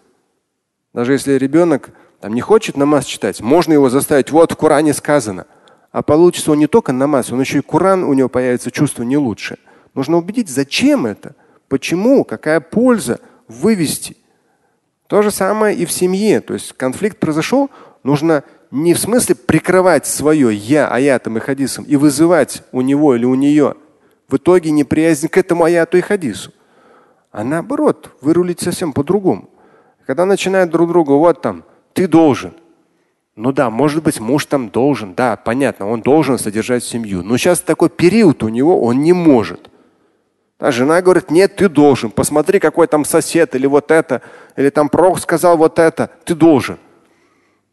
Даже 0.93 1.15
если 1.15 1.33
ребенок 1.39 1.89
там, 2.21 2.35
не 2.35 2.43
хочет 2.43 2.77
намаз 2.77 3.07
читать, 3.07 3.41
можно 3.41 3.73
его 3.73 3.89
заставить, 3.89 4.31
вот 4.31 4.53
в 4.53 4.57
Коране 4.57 4.93
сказано. 4.93 5.47
А 5.93 6.03
получится 6.03 6.53
он 6.53 6.59
не 6.59 6.67
только 6.67 6.93
намаз, 6.93 7.33
он 7.33 7.41
еще 7.41 7.61
и 7.61 7.63
Коран, 7.63 8.05
у 8.05 8.13
него 8.13 8.29
появится 8.29 8.71
чувство 8.71 9.03
не 9.03 9.17
лучше. 9.17 9.57
Нужно 9.95 10.19
убедить, 10.19 10.51
зачем 10.51 11.07
это, 11.07 11.35
почему, 11.69 12.25
какая 12.25 12.61
польза 12.61 13.19
вывести. 13.49 14.19
То 15.11 15.23
же 15.23 15.33
самое 15.33 15.77
и 15.77 15.87
в 15.87 15.91
семье. 15.91 16.41
То 16.41 16.55
есть 16.55 16.73
конфликт 16.75 17.19
произошел, 17.19 17.69
нужно 18.05 18.45
не 18.71 18.95
в 18.95 18.99
смысле 19.01 19.35
прикрывать 19.35 20.07
свое 20.07 20.55
я 20.55 20.87
аятом 20.87 21.37
и 21.37 21.41
хадисом 21.41 21.83
и 21.83 21.97
вызывать 21.97 22.63
у 22.71 22.81
него 22.81 23.17
или 23.17 23.25
у 23.25 23.35
нее 23.35 23.75
в 24.29 24.37
итоге 24.37 24.71
неприязнь 24.71 25.27
к 25.27 25.37
этому 25.37 25.65
аяту 25.65 25.99
и 25.99 26.01
хадису, 26.01 26.53
а 27.33 27.43
наоборот, 27.43 28.13
вырулить 28.21 28.61
совсем 28.61 28.93
по-другому. 28.93 29.51
Когда 30.07 30.27
начинают 30.27 30.71
друг 30.71 30.89
другу, 30.91 31.19
вот 31.19 31.43
там, 31.43 31.65
ты 31.93 32.07
должен. 32.07 32.53
Ну 33.35 33.51
да, 33.51 33.69
может 33.69 34.05
быть, 34.05 34.21
муж 34.21 34.47
там 34.47 34.71
должен, 34.71 35.15
да, 35.15 35.35
понятно, 35.35 35.89
он 35.89 36.03
должен 36.03 36.39
содержать 36.39 36.85
семью. 36.85 37.25
Но 37.25 37.37
сейчас 37.37 37.59
такой 37.59 37.91
период 37.91 38.45
у 38.45 38.49
него, 38.49 38.81
он 38.81 39.03
не 39.03 39.13
может. 39.13 39.70
А 40.61 40.71
жена 40.73 41.01
говорит, 41.01 41.31
нет, 41.31 41.57
ты 41.57 41.71
должен. 41.71 42.11
Посмотри, 42.11 42.61
какой 42.61 42.87
там 42.87 43.07
сосед 43.07 43.55
или 43.55 43.67
вот 43.67 43.91
это, 43.91 44.21
или 44.57 44.69
там 44.69 44.91
пророк 44.91 45.19
сказал 45.19 45.57
вот 45.57 45.79
это, 45.79 46.11
ты 46.25 46.35
должен. 46.35 46.79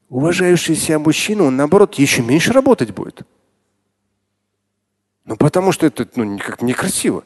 Уважающий 0.07 0.73
себя 0.75 0.97
мужчина, 0.97 1.43
он 1.43 1.57
наоборот 1.57 1.95
еще 1.95 2.21
меньше 2.21 2.53
работать 2.53 2.91
будет. 2.91 3.23
Ну 5.25 5.35
потому 5.35 5.73
что 5.73 5.85
это 5.85 6.07
ну, 6.15 6.39
как 6.39 6.61
некрасиво. 6.61 7.25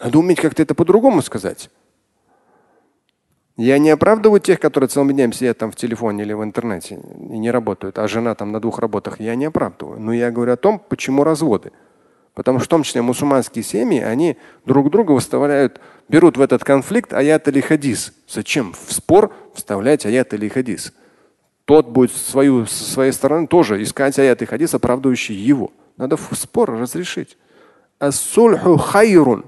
Надо 0.00 0.16
уметь 0.20 0.40
как-то 0.40 0.62
это 0.62 0.76
по-другому 0.76 1.20
сказать. 1.20 1.68
Я 3.56 3.78
не 3.78 3.90
оправдываю 3.90 4.40
тех, 4.40 4.60
которые 4.60 4.88
целым 4.88 5.12
днем 5.12 5.32
сидят 5.32 5.58
там 5.58 5.72
в 5.72 5.76
телефоне 5.76 6.22
или 6.22 6.32
в 6.32 6.44
интернете 6.44 6.94
и 6.94 7.38
не 7.38 7.50
работают, 7.50 7.98
а 7.98 8.06
жена 8.06 8.36
там 8.36 8.52
на 8.52 8.60
двух 8.60 8.78
работах. 8.78 9.18
Я 9.18 9.34
не 9.34 9.46
оправдываю. 9.46 9.98
Но 9.98 10.12
я 10.12 10.30
говорю 10.30 10.52
о 10.52 10.56
том, 10.56 10.78
почему 10.78 11.24
разводы. 11.24 11.72
Потому 12.34 12.58
что 12.58 12.66
в 12.66 12.68
том 12.68 12.82
числе 12.82 13.00
мусульманские 13.00 13.62
семьи, 13.62 14.00
они 14.00 14.36
друг 14.66 14.90
друга 14.90 15.12
выставляют, 15.12 15.80
берут 16.08 16.36
в 16.36 16.40
этот 16.40 16.64
конфликт 16.64 17.12
аят 17.12 17.46
или 17.48 17.60
хадис. 17.60 18.12
Зачем 18.28 18.74
в 18.74 18.92
спор 18.92 19.32
вставлять 19.54 20.04
аят 20.04 20.34
или 20.34 20.48
хадис? 20.48 20.92
Тот 21.64 21.88
будет 21.88 22.12
свою, 22.12 22.66
со 22.66 22.84
своей 22.84 23.12
стороны 23.12 23.46
тоже 23.46 23.82
искать 23.82 24.18
аят 24.18 24.42
и 24.42 24.46
хадис, 24.46 24.74
оправдывающий 24.74 25.34
его. 25.34 25.72
Надо 25.96 26.16
в 26.16 26.28
спор 26.34 26.72
разрешить. 26.72 27.38
Ас-сульху 28.00 28.76
хайрун. 28.78 29.46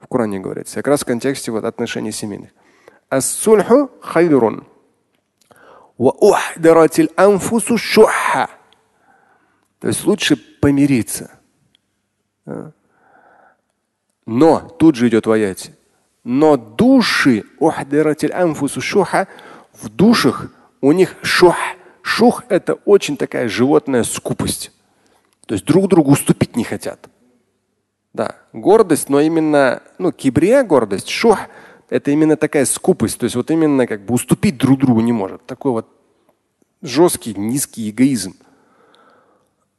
В 0.00 0.08
Коране 0.08 0.40
говорится, 0.40 0.76
как 0.76 0.88
раз 0.88 1.02
в 1.02 1.04
контексте 1.04 1.52
вот 1.52 1.64
отношений 1.64 2.10
семейных. 2.10 2.50
Ас-сульху 3.08 3.90
хайрун. 4.00 4.66
То 9.78 9.88
есть 9.88 10.04
лучше 10.04 10.36
помириться. 10.36 11.39
Но 14.26 14.60
тут 14.78 14.96
же 14.96 15.08
идет 15.08 15.26
в. 15.26 15.74
Но 16.24 16.56
души 16.56 17.44
в 19.72 19.88
душах 19.88 20.50
у 20.80 20.92
них 20.92 21.16
шух. 21.22 21.56
Шух– 22.02 22.44
это 22.48 22.74
очень 22.84 23.16
такая 23.16 23.48
животная 23.48 24.04
скупость. 24.04 24.72
То 25.46 25.54
есть 25.54 25.64
друг 25.64 25.88
другу 25.88 26.12
уступить 26.12 26.56
не 26.56 26.64
хотят. 26.64 27.08
Да, 28.12 28.36
гордость, 28.52 29.08
но 29.08 29.20
именно, 29.20 29.82
ну, 29.98 30.12
кибрия 30.12 30.62
гордость, 30.64 31.08
шух– 31.08 31.38
это 31.88 32.10
именно 32.10 32.36
такая 32.36 32.64
скупость. 32.64 33.18
То 33.18 33.24
есть 33.24 33.36
вот 33.36 33.50
именно 33.50 33.86
как 33.86 34.04
бы 34.04 34.14
уступить 34.14 34.58
друг 34.58 34.78
другу 34.80 35.00
не 35.00 35.12
может. 35.12 35.44
Такой 35.46 35.72
вот 35.72 35.88
жесткий, 36.82 37.34
низкий 37.34 37.90
эгоизм. 37.90 38.34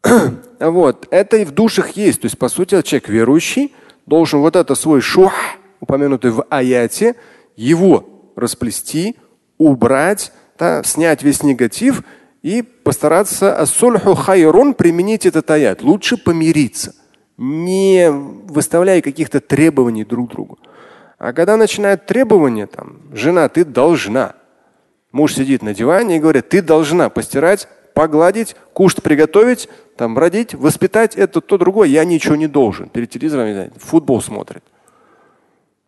вот, 0.59 1.07
это 1.11 1.37
и 1.37 1.45
в 1.45 1.51
душах 1.51 1.91
есть. 1.91 2.21
То 2.21 2.25
есть, 2.25 2.37
по 2.37 2.49
сути, 2.49 2.81
человек 2.81 3.09
верующий 3.09 3.73
должен 4.05 4.39
вот 4.39 4.55
это 4.55 4.75
свой 4.75 5.01
шух, 5.01 5.33
упомянутый 5.79 6.31
в 6.31 6.45
аяте, 6.49 7.15
его 7.55 8.33
расплести, 8.35 9.17
убрать, 9.57 10.31
да, 10.57 10.83
снять 10.83 11.23
весь 11.23 11.43
негатив 11.43 12.03
и 12.41 12.61
постараться 12.61 13.55
ассульху 13.57 14.15
хайрун 14.15 14.73
применить 14.73 15.25
этот 15.25 15.49
аят. 15.51 15.81
Лучше 15.81 16.17
помириться, 16.17 16.95
не 17.37 18.09
выставляя 18.09 19.01
каких-то 19.01 19.39
требований 19.39 20.03
друг 20.03 20.31
другу. 20.31 20.59
А 21.17 21.33
когда 21.33 21.55
начинают 21.55 22.07
требования, 22.07 22.65
там, 22.65 23.01
жена, 23.13 23.47
ты 23.47 23.63
должна. 23.63 24.33
Муж 25.11 25.35
сидит 25.35 25.61
на 25.61 25.73
диване 25.75 26.17
и 26.17 26.19
говорит, 26.19 26.49
ты 26.49 26.63
должна 26.63 27.09
постирать, 27.09 27.67
погладить, 27.93 28.55
кушать, 28.73 29.03
приготовить, 29.03 29.69
там, 29.95 30.17
родить, 30.17 30.53
воспитать 30.53 31.15
это, 31.15 31.41
то, 31.41 31.57
другое. 31.57 31.87
Я 31.87 32.05
ничего 32.05 32.35
не 32.35 32.47
должен. 32.47 32.89
Перед 32.89 33.09
телевизором 33.09 33.71
футбол 33.77 34.21
смотрит. 34.21 34.63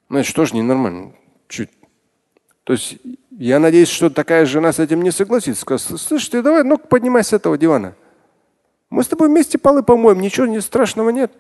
Значит, 0.10 0.30
что 0.30 0.46
же 0.46 0.56
ненормально? 0.56 1.14
Чуть. 1.48 1.70
То 2.64 2.74
есть 2.74 2.98
я 3.32 3.60
надеюсь, 3.60 3.90
что 3.90 4.10
такая 4.10 4.46
жена 4.46 4.72
с 4.72 4.80
этим 4.80 5.02
не 5.02 5.12
согласится. 5.12 5.62
Скажет, 5.62 6.00
слышь, 6.00 6.28
ты 6.28 6.42
давай, 6.42 6.64
ну 6.64 6.78
поднимай 6.78 7.24
с 7.24 7.34
этого 7.34 7.58
дивана. 7.58 7.96
Мы 8.90 9.04
с 9.04 9.08
тобой 9.08 9.28
вместе 9.28 9.58
полы 9.58 9.82
помоем, 9.82 10.22
ничего 10.22 10.46
не 10.46 10.62
страшного 10.62 11.10
нет. 11.10 11.32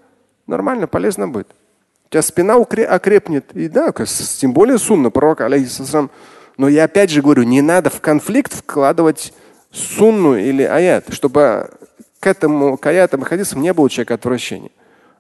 Нормально, 0.48 0.88
полезно 0.88 1.27
будет. 1.27 1.48
У 2.08 2.10
тебя 2.10 2.24
спина 2.24 2.55
окрепнет. 2.55 3.51
И 3.53 3.70
да, 3.70 3.93
тем 4.39 4.53
более 4.53 4.79
сунна 4.79 5.12
пророка, 5.12 5.46
алейхиссалам. 5.46 6.10
Но 6.58 6.67
я 6.67 6.86
опять 6.86 7.10
же 7.10 7.22
говорю, 7.22 7.43
не 7.43 7.62
надо 7.62 7.89
в 7.89 8.01
конфликт 8.01 8.53
вкладывать 8.53 9.34
сунну 9.73 10.35
или 10.35 10.63
аят, 10.63 11.13
чтобы 11.13 11.71
к 12.19 12.27
этому, 12.27 12.77
к 12.77 12.85
аятам 12.85 13.23
и 13.23 13.25
хадисам 13.25 13.61
не 13.61 13.73
было 13.73 13.89
человека 13.89 14.13
отвращения. 14.13 14.71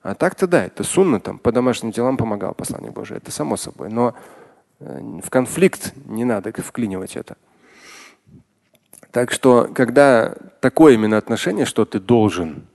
А 0.01 0.15
так-то 0.15 0.47
да, 0.47 0.65
это 0.65 0.83
сунна 0.83 1.19
там 1.19 1.37
по 1.37 1.51
домашним 1.51 1.91
делам 1.91 2.15
помогал 2.15 2.53
посланник 2.53 2.93
Божий. 2.93 3.17
Это 3.17 3.31
само 3.31 3.57
собой. 3.57 3.89
Но 3.89 4.15
Э, 4.83 4.99
в 5.23 5.29
конфликт 5.29 5.93
не 6.05 6.25
надо 6.25 6.51
вклинивать 6.51 7.15
это. 7.15 7.37
Так 9.11 9.31
что, 9.31 9.69
когда 9.73 10.35
такое 10.59 10.93
именно 10.95 11.17
отношение, 11.17 11.65
что 11.65 11.85
ты 11.85 11.99
должен, 11.99 12.65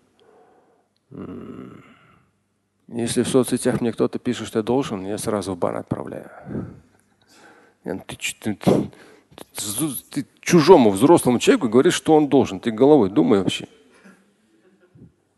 если 2.86 3.22
в 3.22 3.28
соцсетях 3.28 3.80
мне 3.80 3.92
кто-то 3.92 4.18
пишет, 4.20 4.46
что 4.46 4.60
я 4.60 4.62
должен, 4.62 5.04
я 5.04 5.18
сразу 5.18 5.54
в 5.54 5.58
бан 5.58 5.76
отправляю. 5.76 6.30
Ты, 7.82 8.16
ты, 8.40 8.54
ты, 8.54 8.90
ты 10.10 10.26
чужому 10.40 10.90
взрослому 10.90 11.38
человеку 11.38 11.68
говоришь, 11.68 11.94
что 11.94 12.14
он 12.14 12.28
должен. 12.28 12.60
Ты 12.60 12.70
головой 12.70 13.10
думай 13.10 13.40
вообще. 13.40 13.66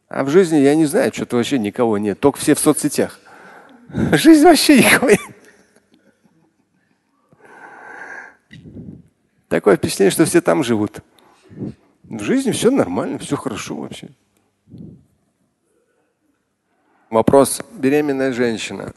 А 0.09 0.25
в 0.25 0.29
жизни 0.29 0.57
я 0.59 0.75
не 0.75 0.87
знаю, 0.87 1.13
что-то 1.13 1.37
вообще 1.37 1.59
никого 1.59 1.99
нет. 1.99 2.19
Только 2.19 2.39
все 2.39 2.55
в 2.55 2.59
соцсетях. 2.59 3.21
Жизнь 4.13 4.45
вообще 4.45 4.79
никого 4.79 5.11
нет. 5.11 5.21
Такое 9.49 9.77
впечатление, 9.77 10.11
что 10.11 10.25
все 10.25 10.41
там 10.41 10.63
живут. 10.63 11.01
В 12.05 12.23
жизни 12.23 12.53
все 12.53 12.71
нормально, 12.71 13.19
все 13.19 13.37
хорошо 13.37 13.77
вообще. 13.77 14.09
Вопрос. 17.09 17.61
Беременная 17.73 18.33
женщина. 18.33 18.93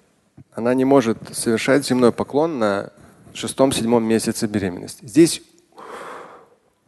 Она 0.51 0.73
не 0.75 0.85
может 0.85 1.17
совершать 1.35 1.85
земной 1.85 2.11
поклон 2.11 2.59
на 2.59 2.91
шестом-седьмом 3.33 4.03
месяце 4.03 4.47
беременности. 4.47 5.05
Здесь, 5.05 5.41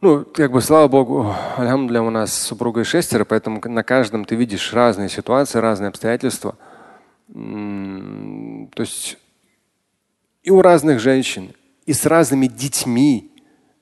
ну, 0.00 0.24
как 0.24 0.52
бы, 0.52 0.60
слава 0.60 0.88
богу, 0.88 1.34
для 1.58 2.02
у 2.02 2.10
нас 2.10 2.32
с 2.32 2.46
супругой 2.46 2.84
шестеро, 2.84 3.24
поэтому 3.24 3.60
на 3.64 3.82
каждом 3.82 4.24
ты 4.24 4.34
видишь 4.36 4.72
разные 4.72 5.08
ситуации, 5.08 5.58
разные 5.58 5.88
обстоятельства. 5.88 6.56
То 7.28 8.82
есть 8.82 9.18
и 10.42 10.50
у 10.50 10.62
разных 10.62 11.00
женщин, 11.00 11.52
и 11.86 11.92
с 11.92 12.06
разными 12.06 12.46
детьми 12.46 13.32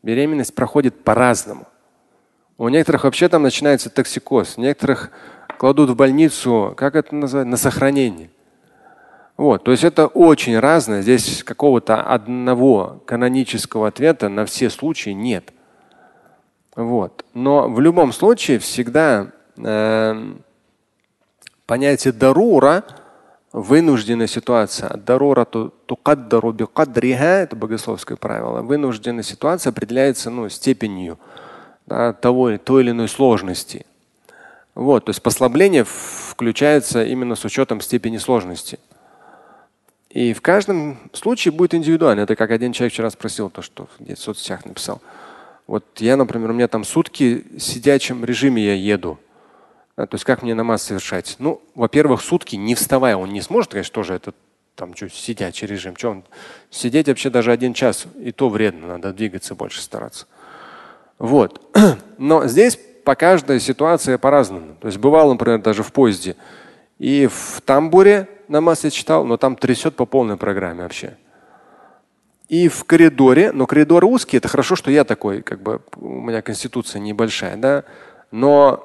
беременность 0.03 0.55
проходит 0.55 1.05
по-разному. 1.05 1.67
У 2.57 2.69
некоторых 2.69 3.05
вообще 3.05 3.29
там 3.29 3.43
начинается 3.43 3.91
токсикоз, 3.91 4.57
некоторых 4.57 5.11
кладут 5.59 5.91
в 5.91 5.97
больницу, 5.97 6.73
как 6.77 6.95
это 6.95 7.15
называется, 7.15 7.51
на 7.51 7.57
сохранение. 7.57 8.31
Вот, 9.37 9.65
то 9.65 9.73
есть 9.73 9.83
это 9.83 10.07
очень 10.07 10.59
разное. 10.59 11.03
Здесь 11.03 11.43
какого-то 11.43 12.03
одного 12.03 13.03
канонического 13.05 13.89
ответа 13.89 14.29
на 14.29 14.47
все 14.47 14.71
случаи 14.71 15.11
нет. 15.11 15.53
Вот. 16.77 17.25
Но 17.35 17.69
в 17.69 17.81
любом 17.81 18.13
случае 18.13 18.59
всегда 18.59 19.29
э, 19.57 20.35
понятие 21.67 22.13
дарура 22.13 22.85
вынужденная 23.53 24.27
ситуация. 24.27 24.97
Дарурату 24.97 25.73
тукаддару 25.87 26.53
бикадриха, 26.53 27.25
это 27.25 27.55
богословское 27.57 28.17
правило. 28.17 28.63
Вынужденная 28.63 29.23
ситуация 29.23 29.71
определяется 29.71 30.31
ну, 30.31 30.49
степенью 30.49 31.19
да, 31.87 32.13
того, 32.13 32.57
той 32.59 32.83
или 32.83 32.91
иной 32.91 33.09
сложности. 33.09 33.87
Вот, 34.75 35.05
то 35.05 35.11
есть 35.11 35.23
послабление 35.23 35.85
включается 35.85 37.05
именно 37.05 37.37
с 37.37 37.45
учетом 37.45 37.81
степени 37.81 38.19
сложности. 38.19 38.81
И 40.15 40.33
в 40.33 40.41
каждом 40.41 40.97
случае 41.13 41.51
будет 41.51 41.75
индивидуально. 41.75 42.21
Это 42.21 42.37
как 42.37 42.53
один 42.53 42.73
человек 42.73 42.93
вчера 42.93 43.11
спросил, 43.11 43.51
то, 43.51 43.63
что 43.63 43.89
в 43.99 44.17
соцсетях 44.17 44.65
написал. 44.65 45.03
Вот 45.67 45.85
я, 45.99 46.17
например, 46.17 46.51
у 46.51 46.55
меня 46.55 46.69
там 46.69 46.85
сутки 46.85 47.45
в 47.51 47.59
сидячем 47.59 48.25
режиме 48.25 48.65
я 48.65 48.75
еду. 48.75 49.19
То 49.97 50.09
есть 50.13 50.25
как 50.25 50.43
мне 50.43 50.55
намаз 50.55 50.85
совершать? 50.85 51.35
Ну, 51.41 51.61
во-первых, 51.75 52.23
сутки 52.23 52.55
не 52.55 52.77
вставая, 52.77 53.17
он 53.17 53.31
не 53.31 53.41
сможет, 53.41 53.73
конечно, 53.73 53.93
тоже 53.93 54.15
это 54.15 54.33
там 54.77 54.95
что, 54.95 55.09
сидячий 55.09 55.67
режим. 55.67 55.97
Что 55.97 56.11
он? 56.11 56.25
Сидеть 56.71 57.09
вообще 57.09 57.29
даже 57.29 57.51
один 57.51 57.75
час, 57.75 58.07
и 58.21 58.31
то 58.31 58.49
вредно, 58.49 58.87
надо 58.87 59.13
двигаться 59.13 59.57
больше 59.57 59.83
стараться. 59.83 60.27
Вот. 61.19 61.61
Но 62.19 62.47
здесь 62.47 62.79
по 63.05 63.17
каждой 63.17 63.59
ситуации 63.59 64.15
по-разному. 64.15 64.77
То 64.81 64.87
есть 64.87 64.99
бывало, 64.99 65.33
например, 65.33 65.61
даже 65.61 65.83
в 65.83 65.93
поезде. 65.93 66.37
И 66.99 67.27
в 67.27 67.61
тамбуре 67.65 68.29
намаз 68.49 68.85
я 68.85 68.91
читал, 68.91 69.25
но 69.25 69.37
там 69.37 69.57
трясет 69.57 69.97
по 69.97 70.07
полной 70.07 70.37
программе 70.37 70.83
вообще. 70.83 71.17
И 72.49 72.69
в 72.69 72.85
коридоре, 72.85 73.53
но 73.53 73.67
коридор 73.67 74.05
узкий, 74.05 74.37
это 74.37 74.49
хорошо, 74.49 74.77
что 74.77 74.91
я 74.91 75.05
такой, 75.05 75.43
как 75.43 75.63
бы 75.63 75.81
у 75.97 76.21
меня 76.21 76.43
конституция 76.43 77.01
небольшая, 77.01 77.57
да. 77.57 77.85
Но 78.31 78.85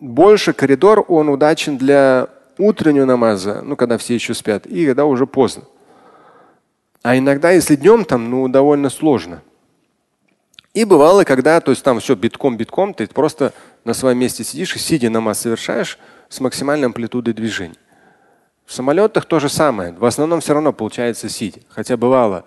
больше 0.00 0.52
коридор, 0.52 1.04
он 1.08 1.28
удачен 1.28 1.76
для 1.76 2.28
утреннего 2.56 3.04
намаза, 3.04 3.62
ну, 3.62 3.76
когда 3.76 3.98
все 3.98 4.14
еще 4.14 4.34
спят, 4.34 4.66
и 4.66 4.86
когда 4.86 5.04
уже 5.04 5.26
поздно. 5.26 5.64
А 7.02 7.16
иногда, 7.16 7.50
если 7.50 7.76
днем, 7.76 8.04
там, 8.04 8.30
ну, 8.30 8.48
довольно 8.48 8.90
сложно. 8.90 9.42
И 10.72 10.84
бывало, 10.84 11.24
когда, 11.24 11.60
то 11.60 11.72
есть 11.72 11.82
там 11.82 12.00
все 12.00 12.14
битком-битком, 12.14 12.94
ты 12.94 13.06
просто 13.08 13.52
на 13.84 13.92
своем 13.92 14.18
месте 14.18 14.44
сидишь 14.44 14.76
и 14.76 14.78
сидя 14.78 15.10
намаз 15.10 15.40
совершаешь 15.40 15.98
с 16.30 16.40
максимальной 16.40 16.86
амплитудой 16.86 17.34
движений. 17.34 17.78
В 18.64 18.72
самолетах 18.72 19.26
то 19.26 19.40
же 19.40 19.48
самое. 19.48 19.92
В 19.92 20.04
основном 20.04 20.40
все 20.40 20.54
равно 20.54 20.72
получается 20.72 21.28
сидя. 21.28 21.60
Хотя 21.68 21.96
бывало, 21.96 22.44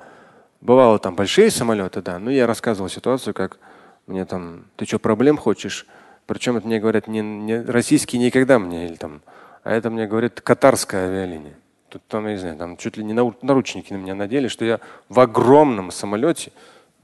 бывало 0.61 0.97
там 0.97 1.15
большие 1.15 1.51
самолеты, 1.51 2.01
да. 2.01 2.17
Но 2.17 2.31
я 2.31 2.47
рассказывал 2.47 2.89
ситуацию, 2.89 3.33
как 3.33 3.59
мне 4.07 4.23
там, 4.25 4.65
ты 4.77 4.85
что, 4.85 4.99
проблем 4.99 5.37
хочешь? 5.37 5.85
Причем 6.25 6.55
это 6.55 6.65
мне 6.65 6.79
говорят 6.79 7.07
не, 7.07 7.19
не 7.19 7.61
российские 7.61 8.21
никогда 8.21 8.57
мне, 8.57 8.87
или 8.87 8.95
там, 8.95 9.21
а 9.63 9.73
это 9.73 9.89
мне 9.89 10.07
говорит 10.07 10.39
катарская 10.39 11.07
авиалиния. 11.07 11.55
Тут 11.89 12.01
там, 12.07 12.25
я 12.25 12.33
не 12.33 12.39
знаю, 12.39 12.57
там 12.57 12.77
чуть 12.77 12.95
ли 12.95 13.03
не 13.03 13.13
наручники 13.13 13.91
на 13.91 13.97
меня 13.97 14.15
надели, 14.15 14.47
что 14.47 14.63
я 14.63 14.79
в 15.09 15.19
огромном 15.19 15.91
самолете, 15.91 16.53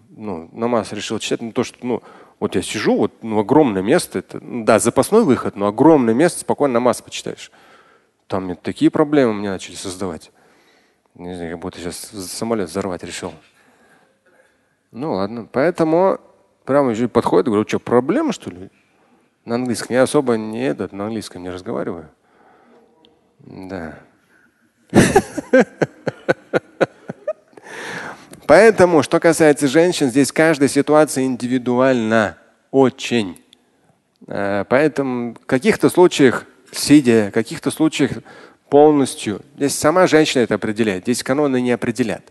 ну, 0.10 0.50
намаз 0.52 0.92
решил 0.92 1.20
читать, 1.20 1.42
ну, 1.42 1.52
то, 1.52 1.64
что, 1.64 1.78
ну, 1.86 2.04
вот 2.40 2.56
я 2.56 2.62
сижу, 2.62 2.96
вот 2.98 3.14
ну, 3.22 3.40
огромное 3.40 3.82
место, 3.82 4.20
это, 4.20 4.40
ну, 4.44 4.66
да, 4.66 4.80
запасной 4.80 5.24
выход, 5.24 5.56
но 5.56 5.68
огромное 5.68 6.14
место, 6.14 6.42
спокойно 6.42 6.76
намаз 6.76 7.02
почитаешь. 7.02 7.52
Там 8.28 8.46
мне 8.46 8.56
такие 8.56 8.92
проблемы 8.92 9.34
мне 9.34 9.50
начали 9.50 9.76
создавать. 9.76 10.32
Не 11.16 11.36
знаю, 11.36 11.54
как 11.54 11.60
будто 11.62 11.80
сейчас 11.80 11.98
самолет 11.98 12.70
взорвать 12.70 13.04
решил. 13.04 13.34
Ну 14.92 15.14
ладно. 15.14 15.48
Поэтому 15.52 16.20
прямо 16.66 16.92
еще 16.92 17.08
подходит, 17.08 17.48
говорю, 17.48 17.68
что, 17.68 17.80
проблема, 17.80 18.32
что 18.32 18.52
ли? 18.52 18.70
На 19.46 19.56
английском. 19.56 19.96
Я 19.96 20.04
особо 20.04 20.38
не 20.38 20.66
этот, 20.66 20.94
на 20.94 21.06
английском 21.06 21.42
не 21.42 21.50
разговариваю. 21.50 22.10
Да. 23.40 24.00
Поэтому, 28.50 29.04
что 29.04 29.20
касается 29.20 29.68
женщин, 29.68 30.10
здесь 30.10 30.32
каждая 30.32 30.70
ситуация 30.70 31.24
индивидуальна. 31.26 32.36
Очень. 32.72 33.40
Э, 34.26 34.66
поэтому 34.68 35.36
в 35.36 35.46
каких-то 35.46 35.88
случаях 35.88 36.46
сидя, 36.72 37.28
в 37.30 37.32
каких-то 37.32 37.70
случаях 37.70 38.10
полностью. 38.68 39.42
Здесь 39.56 39.78
сама 39.78 40.08
женщина 40.08 40.42
это 40.42 40.56
определяет. 40.56 41.04
Здесь 41.04 41.22
каноны 41.22 41.62
не 41.62 41.70
определят. 41.70 42.24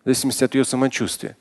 В 0.00 0.06
зависимости 0.06 0.42
от 0.42 0.52
ее 0.56 0.64
самочувствия. 0.64 1.36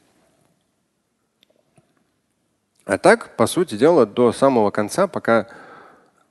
А 2.85 2.99
так, 2.99 3.35
по 3.35 3.47
сути 3.47 3.73
дела, 3.73 4.05
до 4.05 4.33
самого 4.33 4.69
конца, 4.69 5.07
пока 5.07 5.47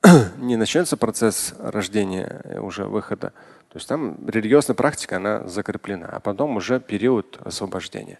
не 0.37 0.55
начнется 0.55 0.95
процесс 0.95 1.55
рождения, 1.59 2.41
уже 2.61 2.85
выхода, 2.85 3.33
то 3.71 3.77
есть 3.77 3.87
там 3.87 4.27
религиозная 4.27 4.75
практика, 4.75 5.15
она 5.15 5.47
закреплена, 5.47 6.05
а 6.07 6.19
потом 6.19 6.57
уже 6.57 6.81
период 6.81 7.39
освобождения. 7.41 8.19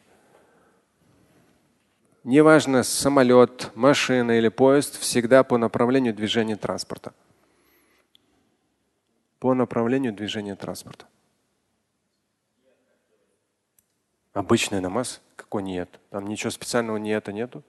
Неважно, 2.23 2.83
самолет, 2.83 3.69
машина 3.75 4.37
или 4.37 4.47
поезд, 4.47 4.97
всегда 4.97 5.43
по 5.43 5.57
направлению 5.57 6.13
движения 6.13 6.55
транспорта. 6.55 7.11
По 9.39 9.53
направлению 9.53 10.13
движения 10.13 10.55
транспорта. 10.55 11.05
Обычный 14.31 14.79
намаз? 14.79 15.19
Какой 15.35 15.63
нет? 15.63 15.99
Там 16.11 16.27
ничего 16.27 16.49
специального 16.51 16.95
нет, 16.95 17.27
нету. 17.27 17.61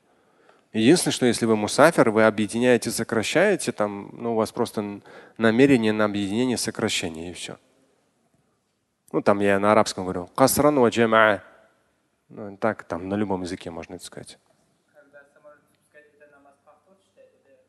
Единственное, 0.72 1.12
что 1.12 1.26
если 1.26 1.46
вы 1.46 1.56
мусафер, 1.56 2.10
вы 2.10 2.22
объединяете, 2.22 2.92
сокращаете, 2.92 3.72
там, 3.72 4.10
ну, 4.12 4.34
у 4.34 4.36
вас 4.36 4.52
просто 4.52 5.00
намерение 5.36 5.92
на 5.92 6.04
объединение, 6.04 6.56
сокращение 6.56 7.32
и 7.32 7.34
все. 7.34 7.58
Ну, 9.12 9.20
там 9.20 9.40
я 9.40 9.58
на 9.58 9.72
арабском 9.72 10.04
говорю. 10.04 10.30
Касран 10.34 10.78
ва 10.80 10.88
джамаа. 10.88 11.42
Ну, 12.30 12.56
так, 12.56 12.84
там 12.84 13.08
на 13.08 13.14
любом 13.14 13.42
языке 13.42 13.70
можно 13.70 13.94
это 13.94 14.04
сказать. 14.04 14.38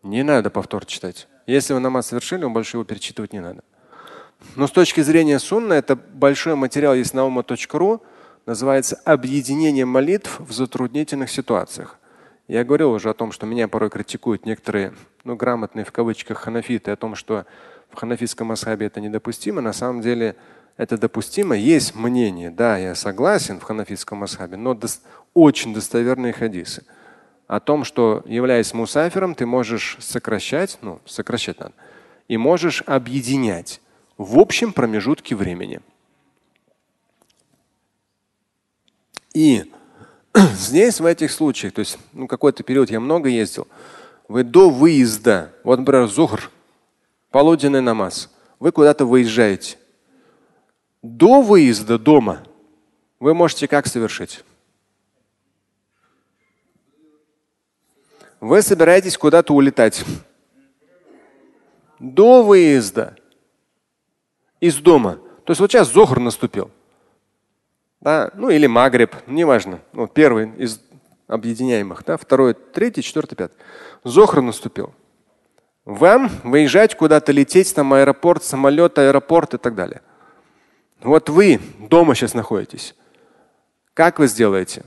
Не 0.01 0.23
надо 0.23 0.49
повтор 0.49 0.85
читать. 0.85 1.27
Если 1.45 1.73
вы 1.73 1.79
намаз 1.79 2.07
совершили, 2.07 2.43
он 2.43 2.53
больше 2.53 2.77
его 2.77 2.83
перечитывать 2.85 3.33
не 3.33 3.41
надо. 3.41 3.63
Но 4.55 4.67
с 4.67 4.71
точки 4.71 5.01
зрения 5.01 5.39
сунна, 5.39 5.73
это 5.73 5.95
большой 5.95 6.55
материал 6.55 6.93
есть 6.93 7.13
на 7.13 7.25
ума.ру, 7.25 8.01
называется 8.45 9.01
«Объединение 9.05 9.85
молитв 9.85 10.39
в 10.39 10.51
затруднительных 10.51 11.29
ситуациях». 11.29 11.97
Я 12.49 12.65
говорил 12.65 12.91
уже 12.91 13.09
о 13.09 13.13
том, 13.13 13.31
что 13.31 13.45
меня 13.45 13.69
порой 13.69 13.89
критикуют 13.89 14.45
некоторые, 14.45 14.93
ну, 15.23 15.37
грамотные 15.37 15.85
в 15.85 15.93
кавычках 15.93 16.39
ханафиты 16.39 16.91
о 16.91 16.97
том, 16.97 17.15
что 17.15 17.45
в 17.89 17.95
ханафитском 17.95 18.51
асхабе 18.51 18.87
это 18.87 18.99
недопустимо. 18.99 19.61
На 19.61 19.71
самом 19.71 20.01
деле 20.01 20.35
это 20.77 20.97
допустимо. 20.97 21.55
Есть 21.55 21.95
мнение, 21.95 22.49
да, 22.49 22.77
я 22.77 22.95
согласен 22.95 23.59
в 23.59 23.63
ханафитском 23.63 24.23
асхабе, 24.23 24.57
но 24.57 24.73
дос 24.73 25.01
очень 25.33 25.73
достоверные 25.73 26.33
хадисы 26.33 26.83
о 27.47 27.59
том, 27.59 27.83
что 27.83 28.23
являясь 28.25 28.73
мусафером, 28.73 29.35
ты 29.35 29.45
можешь 29.45 29.97
сокращать, 29.99 30.77
ну, 30.81 30.99
сокращать 31.05 31.59
надо, 31.59 31.73
и 32.27 32.37
можешь 32.37 32.83
объединять 32.85 33.81
в 34.17 34.39
общем 34.39 34.73
промежутке 34.73 35.35
времени. 35.35 35.81
И 39.33 39.71
здесь 40.53 40.99
в 40.99 41.05
этих 41.05 41.31
случаях, 41.31 41.73
то 41.73 41.79
есть 41.79 41.97
ну, 42.13 42.27
какой-то 42.27 42.63
период 42.63 42.89
я 42.89 42.99
много 42.99 43.29
ездил, 43.29 43.67
вы 44.27 44.43
до 44.43 44.69
выезда, 44.69 45.53
вот, 45.63 45.79
например, 45.79 46.07
зухр, 46.07 46.49
полуденный 47.29 47.81
намаз, 47.81 48.31
вы 48.59 48.71
куда-то 48.71 49.05
выезжаете, 49.05 49.77
до 51.03 51.41
выезда 51.41 51.99
дома 51.99 52.43
вы 53.19 53.33
можете 53.33 53.67
как 53.67 53.85
совершить? 53.85 54.43
Вы 58.39 58.61
собираетесь 58.61 59.17
куда-то 59.17 59.53
улетать. 59.53 60.03
До 61.99 62.43
выезда 62.43 63.15
из 64.59 64.77
дома. 64.77 65.19
То 65.45 65.51
есть 65.51 65.61
вот 65.61 65.71
сейчас 65.71 65.91
Зохр 65.91 66.19
наступил. 66.19 66.71
Да? 68.01 68.31
Ну 68.33 68.49
или 68.49 68.67
Магриб, 68.67 69.15
неважно. 69.27 69.79
Ну, 69.93 70.07
первый 70.07 70.51
из 70.57 70.81
объединяемых. 71.27 72.03
Да? 72.05 72.17
Второй, 72.17 72.53
третий, 72.53 73.01
четвертый, 73.01 73.35
пятый. 73.35 73.55
Зохр 74.03 74.41
наступил. 74.41 74.93
Вам 75.85 76.29
выезжать 76.43 76.95
куда-то, 76.95 77.31
лететь, 77.31 77.73
там 77.75 77.93
аэропорт, 77.93 78.43
самолет, 78.43 78.97
аэропорт 78.97 79.53
и 79.53 79.57
так 79.57 79.75
далее. 79.75 80.01
Вот 81.03 81.29
вы 81.29 81.59
дома 81.79 82.15
сейчас 82.15 82.33
находитесь. 82.33 82.95
Как 83.93 84.19
вы 84.19 84.27
сделаете? 84.27 84.83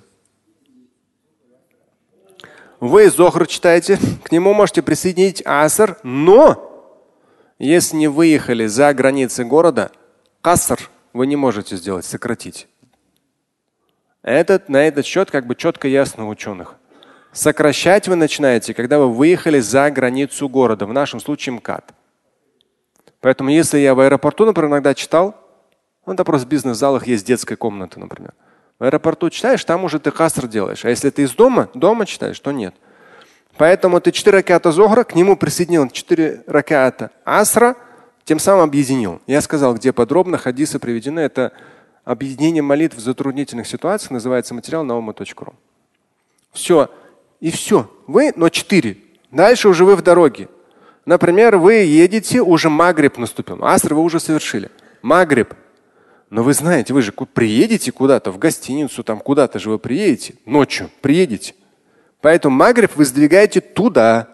Вы 2.80 3.10
Зохр 3.10 3.46
читаете, 3.46 3.98
к 4.24 4.32
нему 4.32 4.54
можете 4.54 4.82
присоединить 4.82 5.42
Аср, 5.44 5.98
но 6.02 6.94
если 7.58 7.96
не 7.96 8.08
выехали 8.08 8.66
за 8.66 8.92
границы 8.92 9.44
города, 9.44 9.90
Каср 10.40 10.90
вы 11.12 11.26
не 11.26 11.36
можете 11.36 11.76
сделать, 11.76 12.04
сократить. 12.04 12.66
Этот, 14.22 14.68
на 14.68 14.86
этот 14.86 15.06
счет 15.06 15.30
как 15.30 15.46
бы 15.46 15.54
четко 15.54 15.86
ясно 15.86 16.26
у 16.26 16.28
ученых. 16.28 16.76
Сокращать 17.32 18.08
вы 18.08 18.16
начинаете, 18.16 18.74
когда 18.74 18.98
вы 18.98 19.12
выехали 19.12 19.60
за 19.60 19.90
границу 19.90 20.48
города, 20.48 20.86
в 20.86 20.92
нашем 20.92 21.20
случае 21.20 21.54
МКАД. 21.56 21.92
Поэтому 23.20 23.50
если 23.50 23.78
я 23.78 23.94
в 23.94 24.00
аэропорту, 24.00 24.44
например, 24.46 24.70
иногда 24.70 24.94
читал, 24.94 25.45
ну, 26.06 26.14
это 26.14 26.24
просто 26.24 26.46
в 26.46 26.50
бизнес-залах 26.50 27.06
есть 27.06 27.26
детская 27.26 27.56
комната, 27.56 27.98
например. 27.98 28.32
В 28.78 28.84
аэропорту 28.84 29.28
читаешь, 29.30 29.64
там 29.64 29.84
уже 29.84 29.98
ты 29.98 30.10
каср 30.10 30.46
делаешь. 30.46 30.84
А 30.84 30.90
если 30.90 31.10
ты 31.10 31.22
из 31.22 31.32
дома, 31.32 31.68
дома 31.74 32.06
читаешь, 32.06 32.38
то 32.38 32.52
нет. 32.52 32.74
Поэтому 33.56 34.00
ты 34.00 34.12
четыре 34.12 34.38
раката 34.38 34.70
зохра, 34.70 35.02
к 35.02 35.14
нему 35.14 35.36
присоединил 35.36 35.88
четыре 35.88 36.42
раката 36.46 37.10
асра, 37.24 37.74
тем 38.24 38.38
самым 38.38 38.64
объединил. 38.64 39.20
Я 39.26 39.40
сказал, 39.40 39.74
где 39.74 39.92
подробно 39.92 40.36
хадисы 40.36 40.78
приведены. 40.78 41.20
Это 41.20 41.52
объединение 42.04 42.62
молитв 42.62 42.96
в 42.96 43.00
затруднительных 43.00 43.66
ситуациях, 43.66 44.10
называется 44.10 44.54
материал 44.54 44.82
ума.ру. 44.82 45.54
Все. 46.52 46.90
И 47.40 47.50
все. 47.50 47.90
Вы, 48.06 48.32
но 48.36 48.48
четыре. 48.48 48.98
Дальше 49.30 49.68
уже 49.68 49.84
вы 49.84 49.96
в 49.96 50.02
дороге. 50.02 50.48
Например, 51.04 51.56
вы 51.56 51.74
едете, 51.74 52.40
уже 52.42 52.68
Магриб 52.68 53.16
наступил. 53.16 53.64
Аср 53.64 53.94
вы 53.94 54.02
уже 54.02 54.20
совершили. 54.20 54.70
Магриб. 55.02 55.54
Но 56.30 56.42
вы 56.42 56.54
знаете, 56.54 56.92
вы 56.92 57.02
же 57.02 57.12
приедете 57.12 57.92
куда-то, 57.92 58.32
в 58.32 58.38
гостиницу, 58.38 59.04
там 59.04 59.20
куда-то 59.20 59.58
же 59.58 59.70
вы 59.70 59.78
приедете, 59.78 60.34
ночью 60.44 60.90
приедете. 61.00 61.54
Поэтому 62.20 62.56
Магриб 62.56 62.96
вы 62.96 63.04
сдвигаете 63.04 63.60
туда. 63.60 64.28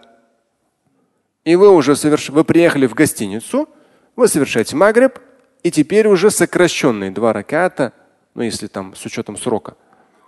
И 1.43 1.55
вы 1.55 1.69
уже 1.69 1.95
соверш... 1.95 2.29
вы 2.29 2.43
приехали 2.43 2.87
в 2.87 2.93
гостиницу, 2.95 3.69
вы 4.15 4.27
совершаете 4.27 4.75
Магриб, 4.75 5.19
и 5.61 5.71
теперь 5.71 6.07
уже 6.07 6.31
сокращенные 6.31 7.11
два 7.11 7.31
раката, 7.33 7.93
ну 8.33 8.41
если 8.41 8.67
там 8.67 8.95
с 8.95 9.05
учетом 9.05 9.37
срока, 9.37 9.75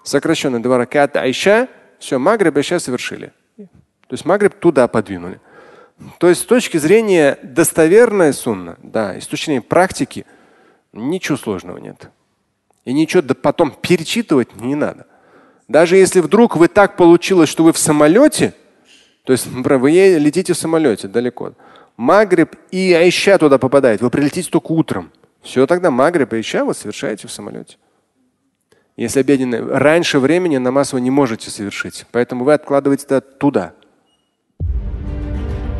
сокращенные 0.03 0.61
два 0.61 0.77
раката 0.77 1.21
Айша, 1.21 1.67
все, 1.99 2.19
Магриб 2.19 2.57
Айша 2.57 2.79
совершили. 2.79 3.31
То 3.57 4.13
есть 4.13 4.25
Магриб 4.25 4.53
туда 4.55 4.87
подвинули. 4.87 5.39
То 6.19 6.29
есть 6.29 6.41
с 6.41 6.45
точки 6.45 6.77
зрения 6.77 7.39
достоверной 7.41 8.33
сунна, 8.33 8.77
да, 8.83 9.15
и 9.15 9.21
практики, 9.61 10.25
ничего 10.95 11.37
сложного 11.37 11.77
нет. 11.77 12.09
И 12.85 12.93
ничего 12.93 13.21
потом 13.33 13.71
перечитывать 13.71 14.55
не 14.55 14.75
надо. 14.75 15.07
Даже 15.67 15.97
если 15.97 16.19
вдруг 16.19 16.55
вы 16.55 16.67
так 16.67 16.95
получилось, 16.95 17.49
что 17.49 17.63
вы 17.63 17.73
в 17.73 17.77
самолете, 17.77 18.53
то 19.23 19.33
есть 19.33 19.47
вы 19.47 19.91
летите 19.91 20.53
в 20.53 20.57
самолете 20.57 21.07
далеко, 21.07 21.53
Магриб 21.97 22.55
и 22.71 22.93
Айша 22.93 23.37
туда 23.37 23.57
попадает, 23.57 24.01
вы 24.01 24.09
прилетите 24.09 24.49
только 24.49 24.71
утром. 24.71 25.11
Все, 25.41 25.65
тогда 25.67 25.91
Магриб 25.91 26.33
и 26.33 26.37
Айша 26.37 26.65
вы 26.65 26.73
совершаете 26.73 27.27
в 27.27 27.31
самолете. 27.31 27.77
Если 28.97 29.19
обеденный 29.19 29.61
раньше 29.61 30.19
времени 30.19 30.57
намаз 30.57 30.93
вы 30.93 31.01
не 31.01 31.11
можете 31.11 31.49
совершить, 31.49 32.05
поэтому 32.11 32.45
вы 32.45 32.53
откладываете 32.53 33.19
туда. 33.19 33.73